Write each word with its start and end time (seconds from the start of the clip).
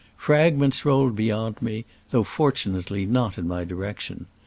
Fragments 0.17 0.83
rolled 0.83 1.15
beyond 1.15 1.61
me, 1.61 1.85
although, 2.11 2.23
fortunately, 2.23 3.05
not 3.05 3.37
in 3.37 3.47
my 3.47 3.63
direction. 3.63 4.25